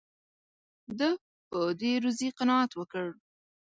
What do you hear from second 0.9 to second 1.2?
ده